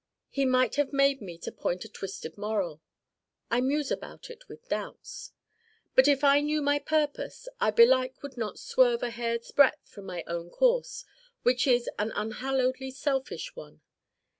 [0.31, 2.81] He might have made me to point a twisted moral.
[3.51, 5.31] I muse about it with doubts.
[5.93, 10.07] But if I knew my Purpose I belike would not swerve a hair's breadth from
[10.07, 11.05] my own course
[11.43, 13.81] which is an unhallowedly selfish one.